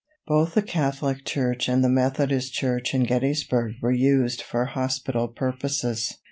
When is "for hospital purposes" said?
4.41-6.17